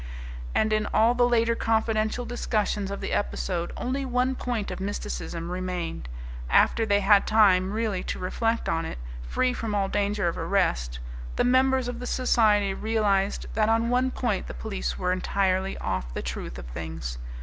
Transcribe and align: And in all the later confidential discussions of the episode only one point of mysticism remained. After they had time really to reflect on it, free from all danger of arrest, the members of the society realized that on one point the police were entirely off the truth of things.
And 0.55 0.73
in 0.73 0.87
all 0.95 1.13
the 1.13 1.29
later 1.29 1.53
confidential 1.53 2.25
discussions 2.25 2.89
of 2.89 3.01
the 3.01 3.11
episode 3.11 3.71
only 3.77 4.03
one 4.03 4.33
point 4.33 4.71
of 4.71 4.79
mysticism 4.79 5.51
remained. 5.51 6.09
After 6.49 6.87
they 6.87 7.01
had 7.01 7.27
time 7.27 7.71
really 7.71 8.01
to 8.05 8.17
reflect 8.17 8.67
on 8.67 8.83
it, 8.83 8.97
free 9.21 9.53
from 9.53 9.75
all 9.75 9.89
danger 9.89 10.27
of 10.27 10.39
arrest, 10.39 10.97
the 11.35 11.43
members 11.43 11.87
of 11.87 11.99
the 11.99 12.07
society 12.07 12.73
realized 12.73 13.45
that 13.53 13.69
on 13.69 13.89
one 13.91 14.09
point 14.09 14.47
the 14.47 14.55
police 14.55 14.97
were 14.97 15.11
entirely 15.13 15.77
off 15.77 16.15
the 16.15 16.23
truth 16.23 16.57
of 16.57 16.65
things. 16.65 17.19